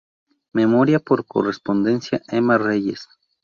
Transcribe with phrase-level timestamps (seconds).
[0.53, 3.07] Memoria por correspondencia Emma Reyes